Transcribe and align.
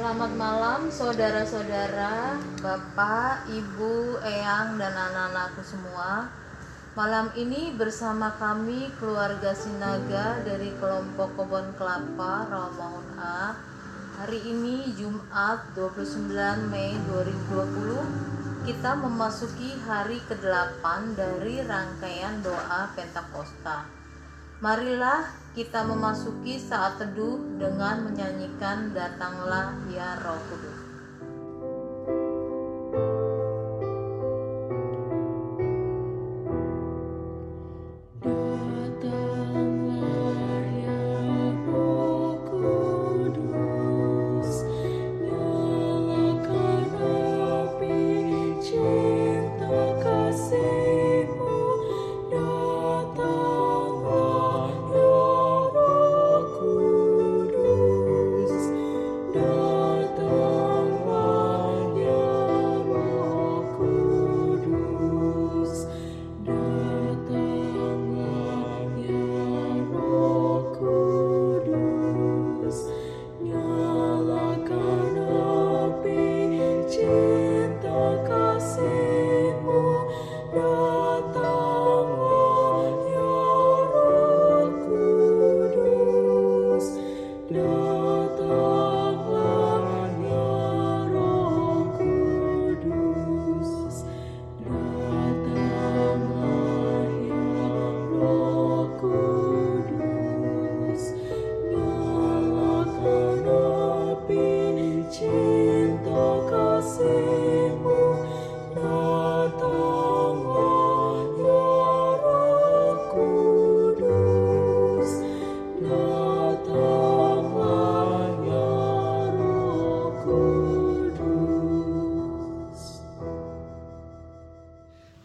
Selamat 0.00 0.32
malam 0.32 0.80
saudara-saudara, 0.88 2.40
bapak, 2.64 3.52
ibu, 3.52 4.16
eyang, 4.24 4.80
dan 4.80 4.96
anak-anakku 4.96 5.60
semua. 5.60 6.24
Malam 6.96 7.28
ini 7.36 7.76
bersama 7.76 8.32
kami 8.40 8.88
keluarga 8.96 9.52
Sinaga 9.52 10.40
dari 10.40 10.72
kelompok 10.80 11.36
Kebon 11.36 11.76
Kelapa 11.76 12.48
Rawamangun 12.48 13.08
A. 13.20 13.52
Hari 14.24 14.40
ini 14.40 14.88
Jumat 14.96 15.68
29 15.76 16.32
Mei 16.72 16.96
2020 17.52 18.72
kita 18.72 18.96
memasuki 18.96 19.76
hari 19.84 20.24
ke-8 20.24 21.12
dari 21.12 21.60
rangkaian 21.60 22.40
doa 22.40 22.88
Pentakosta. 22.96 23.99
Marilah 24.60 25.24
kita 25.56 25.88
memasuki 25.88 26.60
saat 26.60 27.00
teduh 27.00 27.40
dengan 27.56 28.04
menyanyikan 28.04 28.92
Datanglah 28.92 29.72
ya 29.88 30.20
Roh 30.20 30.36
Kudus. 30.52 30.79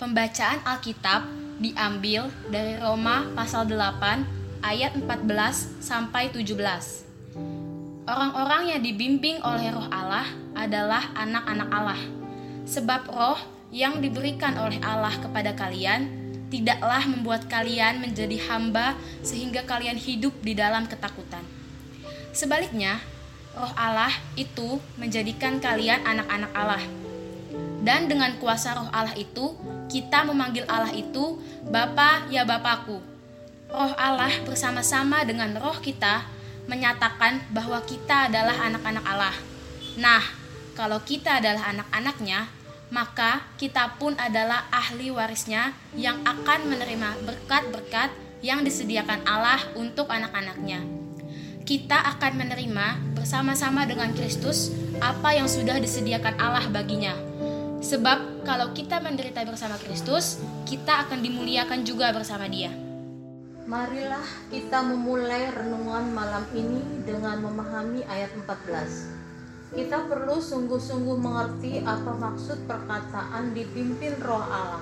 Pembacaan 0.05 0.61
Alkitab 0.61 1.25
diambil 1.57 2.29
dari 2.53 2.77
Roma 2.77 3.25
pasal 3.33 3.65
8 3.65 4.61
ayat 4.61 4.93
14 5.01 5.81
sampai 5.81 6.29
17. 6.29 8.05
Orang-orang 8.05 8.69
yang 8.69 8.85
dibimbing 8.85 9.41
oleh 9.41 9.73
Roh 9.73 9.89
Allah 9.89 10.29
adalah 10.53 11.09
anak-anak 11.17 11.69
Allah. 11.73 11.97
Sebab 12.69 13.09
roh 13.09 13.41
yang 13.73 13.97
diberikan 13.97 14.53
oleh 14.61 14.77
Allah 14.85 15.17
kepada 15.17 15.57
kalian 15.57 16.05
tidaklah 16.53 17.01
membuat 17.09 17.49
kalian 17.49 17.97
menjadi 17.97 18.37
hamba 18.45 18.93
sehingga 19.25 19.65
kalian 19.65 19.97
hidup 19.97 20.37
di 20.45 20.53
dalam 20.53 20.85
ketakutan. 20.85 21.41
Sebaliknya, 22.29 23.01
roh 23.57 23.73
Allah 23.73 24.13
itu 24.37 24.77
menjadikan 25.01 25.57
kalian 25.57 26.05
anak-anak 26.05 26.53
Allah. 26.53 27.04
Dan 27.85 28.09
dengan 28.09 28.33
kuasa 28.41 28.73
roh 28.73 28.89
Allah 28.89 29.13
itu, 29.13 29.53
kita 29.93 30.25
memanggil 30.25 30.65
Allah 30.65 30.89
itu 30.89 31.37
Bapa 31.69 32.25
ya 32.33 32.41
Bapakku. 32.41 32.97
Roh 33.69 33.93
Allah 33.93 34.33
bersama-sama 34.41 35.21
dengan 35.21 35.53
roh 35.61 35.77
kita 35.77 36.25
menyatakan 36.65 37.45
bahwa 37.53 37.77
kita 37.85 38.25
adalah 38.25 38.57
anak-anak 38.65 39.05
Allah. 39.05 39.35
Nah, 40.01 40.25
kalau 40.73 40.97
kita 41.05 41.37
adalah 41.37 41.69
anak-anaknya, 41.69 42.49
maka 42.89 43.45
kita 43.61 44.01
pun 44.01 44.17
adalah 44.17 44.65
ahli 44.73 45.13
warisnya 45.13 45.77
yang 45.93 46.25
akan 46.25 46.65
menerima 46.65 47.21
berkat-berkat 47.21 48.09
yang 48.41 48.65
disediakan 48.65 49.21
Allah 49.29 49.61
untuk 49.77 50.09
anak-anaknya. 50.09 50.81
Kita 51.65 51.97
akan 52.17 52.33
menerima 52.45 53.17
bersama-sama 53.17 53.89
dengan 53.89 54.13
Kristus 54.13 54.69
apa 55.01 55.33
yang 55.33 55.49
sudah 55.49 55.81
disediakan 55.81 56.37
Allah 56.37 56.65
baginya. 56.69 57.34
Sebab 57.85 58.41
kalau 58.41 58.73
kita 58.73 58.97
menderita 58.97 59.45
bersama 59.45 59.77
Kristus, 59.77 60.41
kita 60.65 61.05
akan 61.05 61.21
dimuliakan 61.21 61.85
juga 61.85 62.09
bersama 62.09 62.49
Dia. 62.49 62.73
Marilah 63.69 64.25
kita 64.49 64.81
memulai 64.81 65.53
renungan 65.53 66.09
malam 66.09 66.49
ini 66.57 66.81
dengan 67.05 67.45
memahami 67.45 68.01
ayat 68.09 68.33
14. 68.41 69.77
Kita 69.77 70.01
perlu 70.09 70.41
sungguh-sungguh 70.41 71.17
mengerti 71.21 71.85
apa 71.85 72.09
maksud 72.09 72.65
perkataan 72.65 73.53
dipimpin 73.53 74.17
roh 74.17 74.41
Allah. 74.41 74.81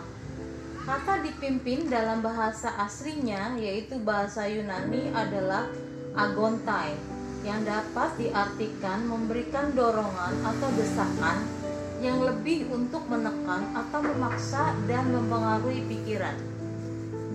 Kata 0.87 1.19
dipimpin 1.27 1.91
dalam 1.91 2.23
bahasa 2.23 2.71
aslinya 2.79 3.59
yaitu 3.59 3.99
bahasa 3.99 4.47
Yunani 4.47 5.11
adalah 5.11 5.67
agontai 6.15 6.95
yang 7.43 7.67
dapat 7.67 8.15
diartikan 8.15 9.03
memberikan 9.11 9.75
dorongan 9.75 10.39
atau 10.47 10.69
desakan 10.79 11.62
yang 12.03 12.19
lebih 12.19 12.67
untuk 12.67 13.07
menekan 13.07 13.63
atau 13.71 14.03
memaksa 14.03 14.75
dan 14.91 15.07
mempengaruhi 15.07 15.87
pikiran. 15.87 16.35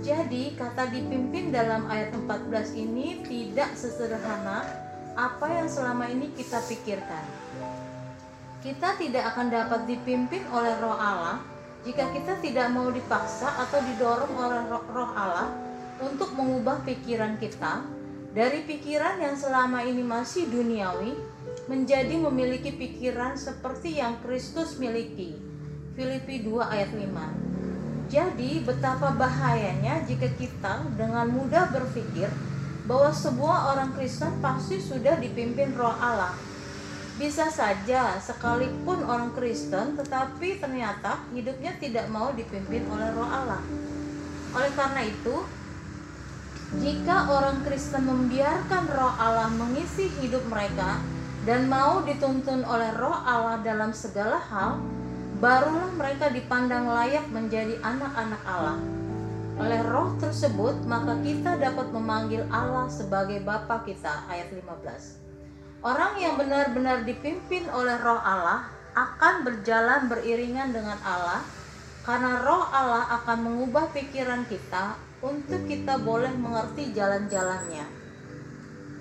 Jadi 0.04 0.52
kata 0.54 0.92
dipimpin 0.92 1.48
dalam 1.48 1.88
ayat 1.88 2.12
14 2.12 2.76
ini 2.76 3.24
tidak 3.24 3.72
sesederhana 3.72 4.62
apa 5.16 5.48
yang 5.48 5.66
selama 5.66 6.06
ini 6.12 6.28
kita 6.36 6.60
pikirkan. 6.68 7.24
Kita 8.60 8.94
tidak 9.00 9.34
akan 9.34 9.48
dapat 9.48 9.80
dipimpin 9.88 10.44
oleh 10.52 10.76
roh 10.78 10.94
Allah 10.94 11.40
jika 11.82 12.12
kita 12.12 12.36
tidak 12.44 12.68
mau 12.70 12.92
dipaksa 12.92 13.48
atau 13.56 13.80
didorong 13.80 14.34
oleh 14.36 14.62
roh 14.68 15.10
Allah 15.16 15.48
untuk 15.98 16.30
mengubah 16.36 16.84
pikiran 16.84 17.40
kita 17.40 17.82
dari 18.36 18.62
pikiran 18.68 19.18
yang 19.18 19.34
selama 19.34 19.82
ini 19.82 20.04
masih 20.04 20.46
duniawi 20.46 21.16
menjadi 21.68 22.16
memiliki 22.16 22.72
pikiran 22.72 23.36
seperti 23.36 24.00
yang 24.00 24.16
Kristus 24.24 24.80
miliki. 24.80 25.36
Filipi 25.92 26.40
2 26.40 26.64
ayat 26.64 26.90
5. 26.96 28.08
Jadi 28.08 28.64
betapa 28.64 29.12
bahayanya 29.12 30.00
jika 30.08 30.32
kita 30.32 30.88
dengan 30.96 31.28
mudah 31.28 31.68
berpikir 31.68 32.32
bahwa 32.88 33.12
sebuah 33.12 33.76
orang 33.76 33.92
Kristen 33.92 34.40
pasti 34.40 34.80
sudah 34.80 35.20
dipimpin 35.20 35.76
roh 35.76 35.92
Allah. 35.92 36.32
Bisa 37.20 37.52
saja 37.52 38.16
sekalipun 38.16 39.04
orang 39.04 39.36
Kristen 39.36 39.92
tetapi 40.00 40.56
ternyata 40.56 41.20
hidupnya 41.36 41.76
tidak 41.76 42.08
mau 42.08 42.32
dipimpin 42.32 42.88
oleh 42.88 43.12
roh 43.12 43.28
Allah. 43.28 43.60
Oleh 44.56 44.72
karena 44.72 45.04
itu, 45.04 45.44
jika 46.80 47.28
orang 47.28 47.60
Kristen 47.60 48.08
membiarkan 48.08 48.88
roh 48.88 49.12
Allah 49.20 49.52
mengisi 49.52 50.08
hidup 50.24 50.48
mereka 50.48 51.17
dan 51.48 51.64
mau 51.64 52.04
dituntun 52.04 52.60
oleh 52.60 52.92
roh 53.00 53.16
Allah 53.24 53.64
dalam 53.64 53.96
segala 53.96 54.36
hal, 54.36 54.84
barulah 55.40 55.88
mereka 55.96 56.28
dipandang 56.28 56.84
layak 56.84 57.24
menjadi 57.32 57.80
anak-anak 57.80 58.42
Allah. 58.44 58.76
Oleh 59.56 59.80
roh 59.88 60.12
tersebut, 60.20 60.84
maka 60.84 61.16
kita 61.24 61.56
dapat 61.56 61.88
memanggil 61.88 62.44
Allah 62.52 62.92
sebagai 62.92 63.40
Bapa 63.48 63.80
kita. 63.88 64.28
Ayat 64.28 64.52
15. 64.52 65.24
Orang 65.80 66.20
yang 66.20 66.36
benar-benar 66.36 67.08
dipimpin 67.08 67.64
oleh 67.72 67.96
roh 67.96 68.20
Allah 68.20 68.68
akan 68.92 69.48
berjalan 69.48 70.04
beriringan 70.04 70.76
dengan 70.76 71.00
Allah 71.00 71.40
karena 72.04 72.44
roh 72.44 72.68
Allah 72.68 73.24
akan 73.24 73.48
mengubah 73.48 73.88
pikiran 73.96 74.44
kita 74.52 75.00
untuk 75.24 75.64
kita 75.64 75.96
boleh 75.96 76.30
mengerti 76.36 76.92
jalan-jalannya. 76.92 77.97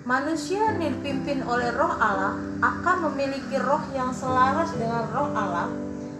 Manusia 0.07 0.71
yang 0.71 0.79
dipimpin 0.79 1.43
oleh 1.43 1.67
roh 1.75 1.91
Allah 1.99 2.39
akan 2.63 3.11
memiliki 3.11 3.59
roh 3.59 3.83
yang 3.91 4.15
selaras 4.15 4.71
dengan 4.71 5.03
roh 5.11 5.35
Allah. 5.35 5.67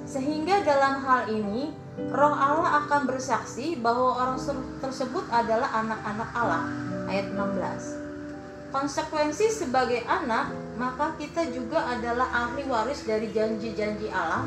Sehingga 0.04 0.60
dalam 0.68 1.00
hal 1.08 1.32
ini 1.32 1.72
roh 2.12 2.36
Allah 2.36 2.84
akan 2.84 3.08
bersaksi 3.08 3.80
bahwa 3.80 4.20
orang 4.20 4.40
tersebut 4.84 5.24
adalah 5.32 5.72
anak-anak 5.72 6.30
Allah. 6.36 6.68
Ayat 7.08 7.32
16 7.32 8.76
konsekuensi 8.76 9.48
sebagai 9.48 10.04
anak 10.04 10.52
maka 10.76 11.16
kita 11.16 11.48
juga 11.56 11.88
adalah 11.88 12.28
ahli 12.36 12.68
waris 12.68 13.08
dari 13.08 13.32
janji-janji 13.32 14.12
Allah 14.12 14.44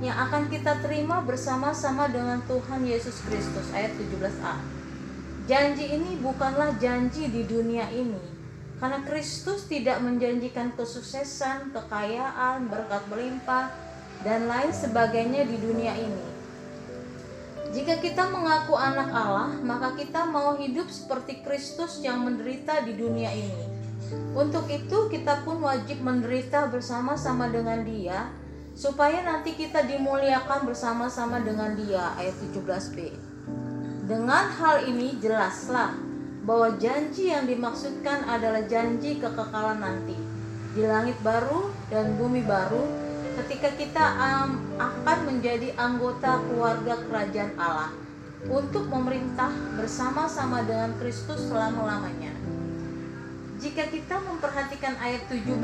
yang 0.00 0.16
akan 0.16 0.48
kita 0.48 0.80
terima 0.80 1.20
bersama-sama 1.20 2.08
dengan 2.08 2.40
Tuhan 2.48 2.88
Yesus 2.88 3.20
Kristus. 3.28 3.68
Ayat 3.76 3.92
17a 4.00 4.56
janji 5.44 5.92
ini 5.92 6.16
bukanlah 6.24 6.80
janji 6.80 7.28
di 7.28 7.44
dunia 7.44 7.84
ini 7.92 8.37
karena 8.78 9.02
Kristus 9.02 9.66
tidak 9.66 9.98
menjanjikan 9.98 10.70
kesuksesan, 10.78 11.74
kekayaan, 11.74 12.70
berkat 12.70 13.02
melimpah, 13.10 13.74
dan 14.22 14.46
lain 14.46 14.70
sebagainya 14.70 15.46
di 15.46 15.56
dunia 15.58 15.94
ini. 15.98 16.26
Jika 17.68 18.00
kita 18.00 18.32
mengaku 18.32 18.78
anak 18.78 19.12
Allah, 19.12 19.52
maka 19.60 19.92
kita 19.98 20.24
mau 20.24 20.56
hidup 20.56 20.88
seperti 20.88 21.44
Kristus 21.44 22.00
yang 22.00 22.24
menderita 22.24 22.80
di 22.86 22.96
dunia 22.96 23.28
ini. 23.34 23.66
Untuk 24.32 24.64
itu, 24.72 25.12
kita 25.12 25.44
pun 25.44 25.60
wajib 25.60 26.00
menderita 26.00 26.70
bersama-sama 26.72 27.52
dengan 27.52 27.84
Dia, 27.84 28.32
supaya 28.72 29.20
nanti 29.20 29.52
kita 29.52 29.84
dimuliakan 29.84 30.64
bersama-sama 30.64 31.44
dengan 31.44 31.76
Dia. 31.76 32.16
Ayat 32.16 32.40
17b. 32.40 33.12
Dengan 34.08 34.48
hal 34.48 34.88
ini, 34.88 35.20
jelaslah 35.20 36.07
bahwa 36.48 36.80
janji 36.80 37.28
yang 37.28 37.44
dimaksudkan 37.44 38.24
adalah 38.24 38.64
janji 38.64 39.20
kekekalan 39.20 39.84
nanti 39.84 40.16
di 40.72 40.80
langit 40.88 41.20
baru 41.20 41.68
dan 41.92 42.16
bumi 42.16 42.40
baru 42.40 42.88
ketika 43.44 43.76
kita 43.76 44.04
um, 44.16 44.56
akan 44.80 45.18
menjadi 45.28 45.76
anggota 45.76 46.40
keluarga 46.48 46.96
kerajaan 47.04 47.52
Allah 47.60 47.92
untuk 48.48 48.88
memerintah 48.88 49.52
bersama-sama 49.76 50.64
dengan 50.64 50.96
Kristus 50.96 51.52
selama-lamanya. 51.52 52.32
Jika 53.60 53.90
kita 53.92 54.16
memperhatikan 54.22 54.96
ayat 55.02 55.28
17, 55.28 55.60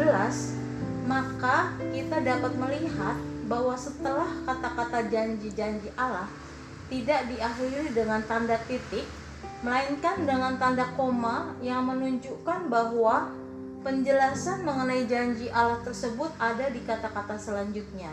maka 1.09 1.73
kita 1.95 2.21
dapat 2.21 2.53
melihat 2.61 3.17
bahwa 3.47 3.79
setelah 3.79 4.29
kata-kata 4.45 5.07
janji-janji 5.09 5.89
Allah 5.97 6.27
tidak 6.91 7.31
diakhiri 7.31 7.95
dengan 7.95 8.21
tanda 8.27 8.59
titik, 8.67 9.07
melainkan 9.65 10.29
dengan 10.29 10.61
tanda 10.61 10.85
koma 10.93 11.57
yang 11.65 11.89
menunjukkan 11.89 12.69
bahwa 12.69 13.33
penjelasan 13.81 14.65
mengenai 14.65 15.09
janji 15.09 15.49
Allah 15.49 15.81
tersebut 15.81 16.33
ada 16.37 16.69
di 16.69 16.85
kata-kata 16.85 17.37
selanjutnya. 17.41 18.13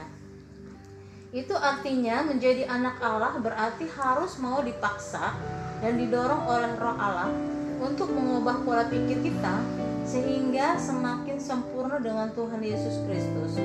Itu 1.31 1.56
artinya 1.56 2.28
menjadi 2.28 2.68
anak 2.68 3.00
Allah 3.00 3.39
berarti 3.39 3.88
harus 3.88 4.36
mau 4.39 4.60
dipaksa 4.60 5.31
dan 5.80 5.95
didorong 5.95 6.44
oleh 6.44 6.72
roh 6.75 6.95
Allah 7.00 7.31
untuk 7.80 8.12
mengubah 8.12 8.68
pola 8.68 8.83
pikir 8.92 9.24
kita 9.24 9.56
sehingga 10.04 10.75
semakin 10.75 11.39
sempurna 11.39 12.04
dengan 12.04 12.28
Tuhan 12.36 12.60
Yesus 12.60 13.00
Kristus. 13.07 13.60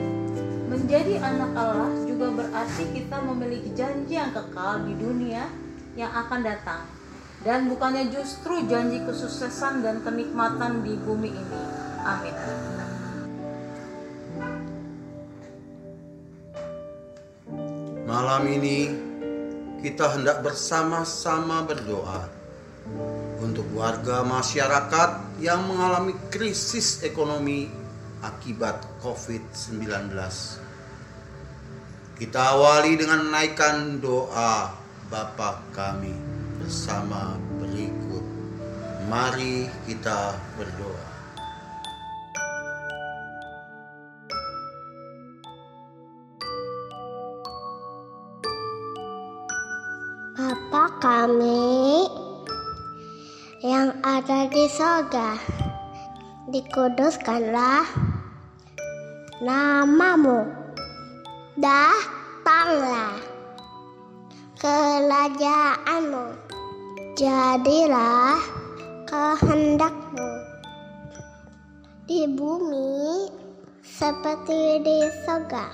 Menjadi 0.70 1.18
anak 1.18 1.58
Allah 1.58 1.90
juga 2.06 2.34
berarti 2.34 2.86
kita 2.94 3.18
memiliki 3.22 3.74
janji 3.74 4.14
yang 4.14 4.30
kekal 4.30 4.86
di 4.86 4.94
dunia 4.94 5.46
yang 5.98 6.10
akan 6.14 6.46
datang 6.46 6.95
dan 7.46 7.70
bukannya 7.70 8.10
justru 8.10 8.66
janji 8.66 8.98
kesuksesan 9.06 9.86
dan 9.86 10.02
kenikmatan 10.02 10.82
di 10.82 10.98
bumi 10.98 11.30
ini. 11.30 11.62
Amin. 12.02 12.34
Malam 18.02 18.42
ini 18.50 18.78
kita 19.78 20.18
hendak 20.18 20.42
bersama-sama 20.42 21.62
berdoa 21.62 22.26
untuk 23.38 23.70
warga 23.78 24.26
masyarakat 24.26 25.38
yang 25.38 25.70
mengalami 25.70 26.18
krisis 26.34 27.06
ekonomi 27.06 27.70
akibat 28.26 28.82
COVID-19. 28.98 29.86
Kita 32.18 32.58
awali 32.58 32.98
dengan 32.98 33.22
menaikkan 33.30 34.02
doa 34.02 34.74
Bapa 35.06 35.62
kami 35.70 36.45
bersama 36.66 37.38
berikut. 37.62 38.26
Mari 39.06 39.70
kita 39.86 40.34
berdoa. 40.58 41.06
Bapa 50.34 50.90
kami 50.98 52.10
yang 53.62 53.94
ada 54.02 54.50
di 54.50 54.66
sorga, 54.66 55.38
dikuduskanlah 56.50 57.86
namamu, 59.38 60.50
datanglah 61.62 63.22
kerajaanmu 64.58 66.45
Jadilah 67.16 68.36
kehendakmu 69.08 70.30
di 72.04 72.28
bumi 72.28 73.32
seperti 73.80 74.84
di 74.84 75.00
surga. 75.24 75.64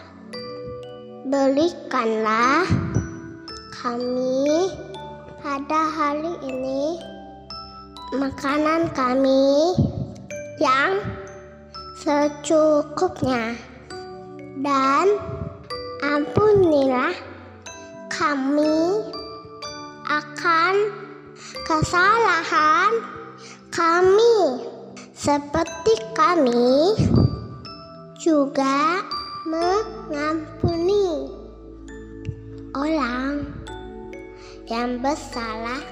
Berikanlah 1.26 2.62
kami 3.74 4.70
pada 5.42 5.82
hari 5.90 6.30
ini 6.46 7.02
makanan 8.14 8.86
kami 8.94 9.74
yang 10.62 11.02
secukupnya 11.98 13.58
dan 14.62 15.10
ampunilah 16.06 17.10
kami 18.14 19.10
akan 20.06 21.01
kesalahan 21.64 22.92
kami 23.72 24.66
seperti 25.14 25.94
kami 26.12 26.98
juga 28.18 29.02
mengampuni 29.48 31.30
orang 32.76 33.44
yang 34.70 34.98
bersalah 35.02 35.82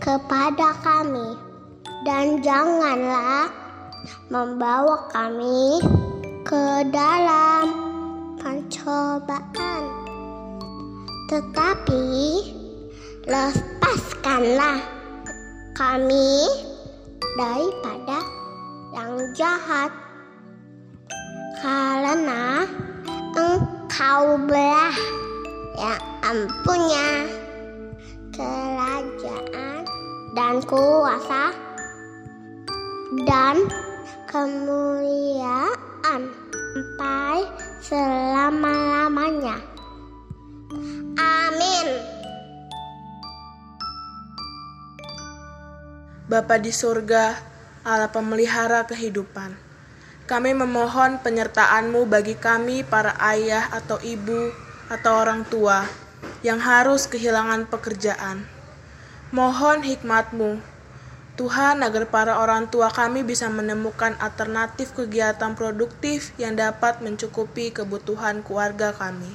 kepada 0.00 0.76
kami. 0.84 1.36
Dan 2.04 2.44
janganlah 2.44 3.48
membawa 4.28 5.08
kami 5.08 5.80
ke 6.44 6.84
dalam 6.92 7.64
pencobaan. 8.36 9.82
Tetapi 11.32 12.04
lepaskanlah 14.24 14.80
kami 15.76 16.48
daripada 17.36 18.24
yang 18.96 19.20
jahat 19.36 19.92
karena 21.60 22.64
engkau 23.36 24.40
belah 24.48 24.96
yang 25.76 26.00
ampunya 26.24 27.28
kerajaan 28.32 29.84
dan 30.32 30.56
kuasa 30.64 31.52
dan 33.28 33.60
kemuliaan 34.32 36.32
sampai 36.32 37.44
selama-lamanya. 37.84 39.60
Amin. 41.20 42.13
Bapa 46.34 46.58
di 46.58 46.74
surga, 46.74 47.38
Allah 47.86 48.10
pemelihara 48.10 48.82
kehidupan. 48.90 49.54
Kami 50.26 50.50
memohon 50.50 51.22
penyertaan-Mu 51.22 52.10
bagi 52.10 52.34
kami 52.34 52.82
para 52.82 53.14
ayah 53.22 53.70
atau 53.70 54.02
ibu 54.02 54.50
atau 54.90 55.14
orang 55.14 55.46
tua 55.46 55.86
yang 56.42 56.58
harus 56.58 57.06
kehilangan 57.06 57.70
pekerjaan. 57.70 58.42
Mohon 59.30 59.86
hikmat-Mu, 59.86 60.58
Tuhan 61.38 61.86
agar 61.86 62.10
para 62.10 62.42
orang 62.42 62.66
tua 62.66 62.90
kami 62.90 63.22
bisa 63.22 63.46
menemukan 63.46 64.18
alternatif 64.18 64.90
kegiatan 64.90 65.54
produktif 65.54 66.34
yang 66.34 66.58
dapat 66.58 66.98
mencukupi 66.98 67.70
kebutuhan 67.70 68.42
keluarga 68.42 68.90
kami. 68.90 69.30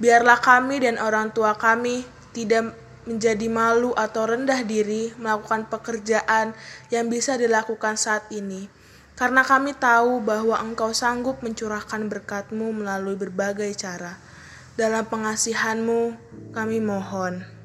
Biarlah 0.00 0.40
kami 0.40 0.80
dan 0.80 0.96
orang 0.96 1.28
tua 1.28 1.52
kami 1.60 2.08
tidak 2.32 2.72
menjadi 3.08 3.46
malu 3.48 3.92
atau 3.96 4.28
rendah 4.28 4.64
diri 4.64 5.12
melakukan 5.16 5.68
pekerjaan 5.68 6.56
yang 6.92 7.06
bisa 7.08 7.36
dilakukan 7.36 7.96
saat 8.00 8.28
ini. 8.32 8.68
Karena 9.20 9.44
kami 9.44 9.76
tahu 9.76 10.24
bahwa 10.24 10.56
Engkau 10.56 10.96
sanggup 10.96 11.44
mencurahkan 11.44 12.08
berkat-Mu 12.08 12.72
melalui 12.72 13.20
berbagai 13.20 13.68
cara. 13.76 14.16
Dalam 14.80 15.04
pengasihan-Mu, 15.04 16.16
kami 16.56 16.80
mohon. 16.80 17.59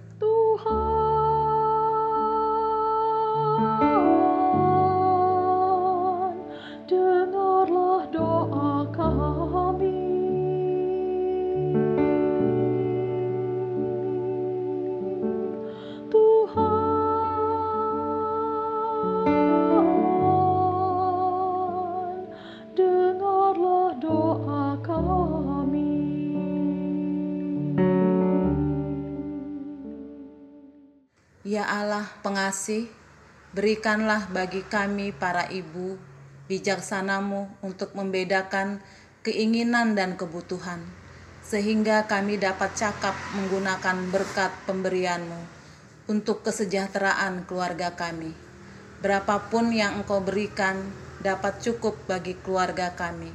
Ya 31.56 31.64
Allah 31.72 32.04
pengasih, 32.20 32.92
berikanlah 33.56 34.28
bagi 34.28 34.60
kami 34.68 35.16
para 35.16 35.48
ibu 35.48 35.96
bijaksanamu 36.52 37.48
untuk 37.64 37.96
membedakan 37.96 38.84
keinginan 39.24 39.96
dan 39.96 40.20
kebutuhan, 40.20 40.84
sehingga 41.40 42.12
kami 42.12 42.36
dapat 42.36 42.76
cakap 42.76 43.16
menggunakan 43.40 44.12
berkat 44.12 44.52
pemberianmu 44.68 45.40
untuk 46.12 46.44
kesejahteraan 46.44 47.48
keluarga 47.48 47.96
kami. 47.96 48.36
Berapapun 49.00 49.72
yang 49.72 50.04
engkau 50.04 50.20
berikan 50.20 50.92
dapat 51.24 51.64
cukup 51.64 51.96
bagi 52.04 52.36
keluarga 52.36 52.92
kami, 53.00 53.32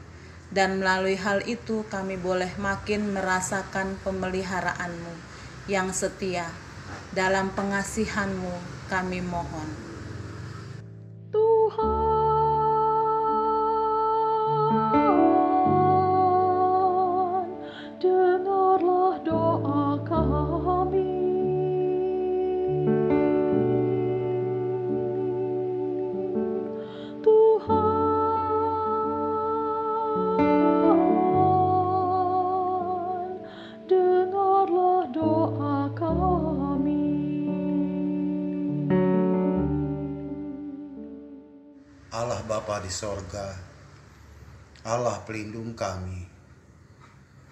dan 0.52 0.76
melalui 0.76 1.16
hal 1.16 1.40
itu 1.48 1.88
kami 1.88 2.20
boleh 2.20 2.52
makin 2.60 3.16
merasakan 3.16 3.96
pemeliharaanmu 4.04 5.16
yang 5.72 5.88
setia. 5.96 6.68
Dalam 7.10 7.52
pengasihanmu 7.52 8.86
kami 8.86 9.18
mohon. 9.24 9.89
Allah 42.20 42.44
Bapa 42.44 42.84
di 42.84 42.92
sorga, 42.92 43.48
Allah 44.84 45.24
pelindung 45.24 45.72
kami. 45.72 46.20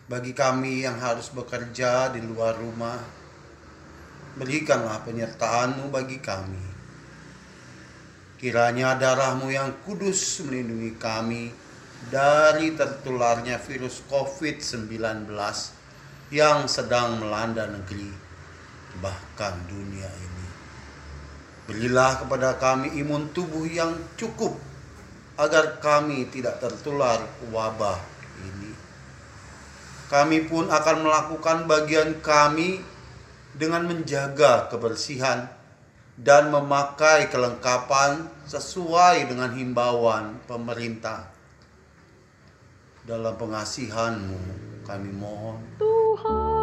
Bagi 0.05 0.37
kami 0.37 0.85
yang 0.85 1.01
harus 1.01 1.33
bekerja 1.33 2.13
di 2.13 2.21
luar 2.21 2.61
rumah, 2.61 3.01
berikanlah 4.37 5.01
penyertaan-Mu 5.09 5.89
bagi 5.89 6.21
kami. 6.21 6.67
Kiranya 8.37 8.93
darah-Mu 9.01 9.49
yang 9.49 9.73
kudus 9.89 10.45
melindungi 10.45 11.01
kami 11.01 11.49
dari 12.13 12.77
tertularnya 12.77 13.57
virus 13.65 14.05
COVID-19 14.13 15.33
yang 16.29 16.69
sedang 16.69 17.25
melanda 17.25 17.65
negeri, 17.65 18.13
bahkan 19.01 19.57
dunia 19.65 20.13
ini. 20.13 20.38
Berilah 21.69 22.17
kepada 22.25 22.57
kami 22.57 22.97
imun 22.97 23.29
tubuh 23.37 23.69
yang 23.69 23.93
cukup 24.17 24.57
agar 25.37 25.77
kami 25.85 26.25
tidak 26.33 26.65
tertular 26.65 27.21
wabah 27.53 28.01
ini. 28.41 28.73
Kami 30.09 30.49
pun 30.49 30.73
akan 30.73 31.05
melakukan 31.05 31.69
bagian 31.69 32.25
kami 32.25 32.81
dengan 33.53 33.85
menjaga 33.85 34.73
kebersihan 34.73 35.53
dan 36.17 36.49
memakai 36.49 37.29
kelengkapan 37.29 38.27
sesuai 38.49 39.29
dengan 39.29 39.53
himbauan 39.53 40.41
pemerintah. 40.49 41.29
Dalam 43.05 43.37
pengasihan-Mu 43.37 44.41
kami 44.89 45.11
mohon. 45.13 45.61
Tuhan, 45.77 46.58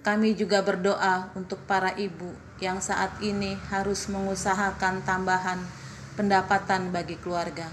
kami 0.00 0.32
juga 0.32 0.64
berdoa 0.64 1.28
untuk 1.36 1.60
para 1.68 1.92
ibu 1.92 2.32
yang 2.56 2.80
saat 2.80 3.20
ini 3.20 3.60
harus 3.68 4.08
mengusahakan 4.08 5.04
tambahan 5.04 5.60
pendapatan 6.16 6.88
bagi 6.88 7.20
keluarga 7.20 7.68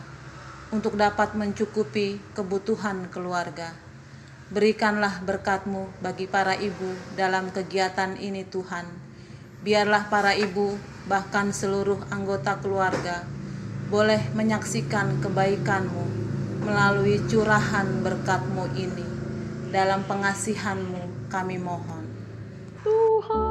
untuk 0.67 0.99
dapat 0.99 1.39
mencukupi 1.39 2.19
kebutuhan 2.35 3.07
keluarga. 3.07 3.71
Berikanlah 4.51 5.23
berkat-Mu 5.23 6.03
bagi 6.03 6.27
para 6.27 6.55
ibu 6.55 6.95
dalam 7.15 7.51
kegiatan 7.51 8.15
ini 8.19 8.43
Tuhan. 8.43 8.87
Biarlah 9.63 10.11
para 10.11 10.35
ibu 10.35 10.75
bahkan 11.07 11.55
seluruh 11.55 11.99
anggota 12.11 12.59
keluarga 12.59 13.23
boleh 13.87 14.19
menyaksikan 14.35 15.23
kebaikan-Mu 15.23 16.05
melalui 16.67 17.23
curahan 17.27 17.87
berkat-Mu 18.03 18.75
ini. 18.75 19.07
Dalam 19.71 20.03
pengasihan-Mu 20.07 21.31
kami 21.31 21.59
mohon. 21.59 21.96
Tuhan, 22.83 23.46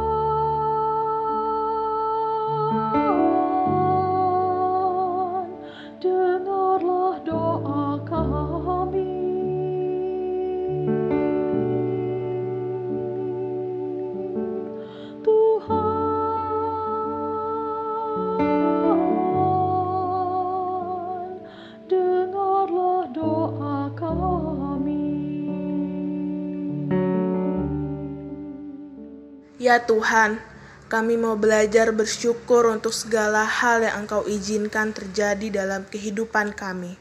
Ya 29.67 29.83
Tuhan, 29.83 30.39
kami 30.87 31.19
mau 31.19 31.35
belajar 31.35 31.91
bersyukur 31.91 32.71
untuk 32.71 32.95
segala 32.95 33.43
hal 33.43 33.83
yang 33.83 34.07
Engkau 34.07 34.23
izinkan 34.23 34.95
terjadi 34.95 35.51
dalam 35.51 35.83
kehidupan 35.91 36.55
kami. 36.55 36.95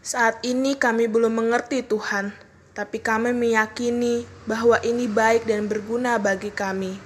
Saat 0.00 0.40
ini 0.48 0.80
kami 0.80 1.12
belum 1.12 1.36
mengerti 1.36 1.84
Tuhan, 1.84 2.32
tapi 2.72 3.04
kami 3.04 3.36
meyakini 3.36 4.24
bahwa 4.48 4.80
ini 4.80 5.12
baik 5.12 5.44
dan 5.44 5.68
berguna 5.68 6.16
bagi 6.16 6.48
kami. 6.48 6.96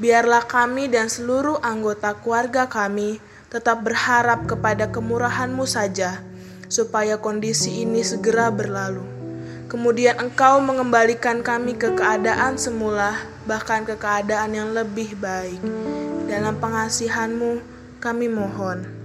Biarlah 0.00 0.48
kami 0.48 0.88
dan 0.88 1.12
seluruh 1.12 1.60
anggota 1.60 2.16
keluarga 2.16 2.72
kami 2.72 3.20
tetap 3.52 3.84
berharap 3.84 4.48
kepada 4.48 4.88
kemurahan-Mu 4.88 5.68
saja, 5.68 6.24
supaya 6.72 7.20
kondisi 7.20 7.84
ini 7.84 8.00
segera 8.00 8.48
berlalu. 8.48 9.11
Kemudian 9.72 10.20
Engkau 10.20 10.60
mengembalikan 10.60 11.40
kami 11.40 11.72
ke 11.80 11.96
keadaan 11.96 12.60
semula, 12.60 13.16
bahkan 13.48 13.88
ke 13.88 13.96
keadaan 13.96 14.52
yang 14.52 14.76
lebih 14.76 15.16
baik. 15.16 15.64
Dalam 16.28 16.60
pengasihan-Mu, 16.60 17.64
kami 17.96 18.28
mohon. 18.28 19.01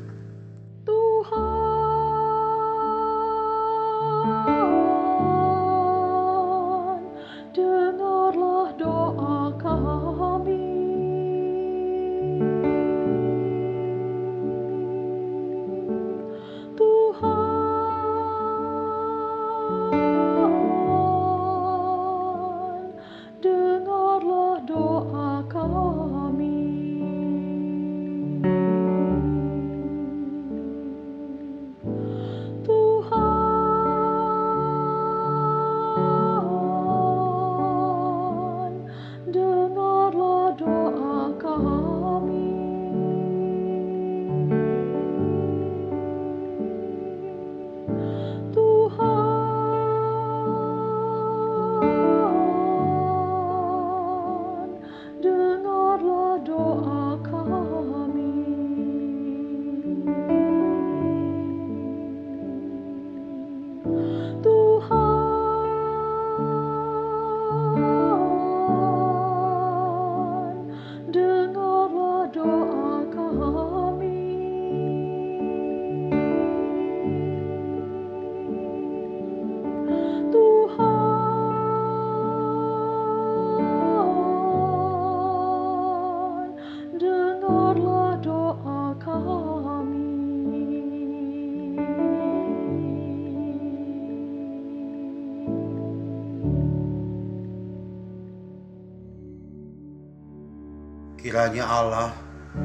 Kiranya 101.58 101.74
Allah, 101.74 102.14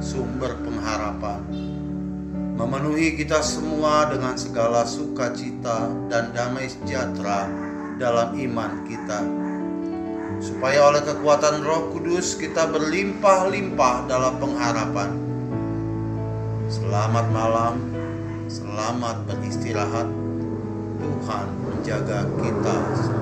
sumber 0.04 0.52
pengharapan, 0.60 1.40
memenuhi 2.60 3.16
kita 3.16 3.40
semua 3.40 4.04
dengan 4.12 4.36
segala 4.36 4.84
sukacita 4.84 5.88
dan 6.12 6.28
damai 6.36 6.68
sejahtera 6.68 7.48
dalam 7.96 8.36
iman 8.36 8.84
kita, 8.84 9.24
supaya 10.44 10.92
oleh 10.92 11.00
kekuatan 11.08 11.64
Roh 11.64 11.88
Kudus 11.96 12.36
kita 12.36 12.68
berlimpah-limpah 12.68 14.04
dalam 14.12 14.36
pengharapan. 14.36 15.16
Selamat 16.68 17.32
malam, 17.32 17.80
selamat 18.44 19.24
beristirahat. 19.24 20.08
Tuhan 21.00 21.46
menjaga 21.64 22.28
kita 22.44 22.76
semua. 23.00 23.21